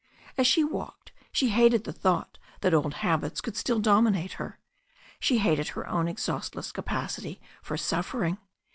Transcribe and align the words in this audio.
As 0.35 0.47
she 0.47 0.63
walked, 0.63 1.11
she 1.31 1.49
hated 1.49 1.83
the 1.83 1.93
thought 1.93 2.39
that 2.61 2.73
old 2.73 2.95
habits 3.05 3.39
could 3.39 3.55
still 3.55 3.79
dominate 3.79 4.31
her. 4.41 4.57
She 5.19 5.37
hated 5.37 5.67
her 5.69 5.87
own 5.87 6.07
exhaustless 6.07 6.71
capacity 6.71 7.39
for 7.61 7.77
suffering. 7.77 8.39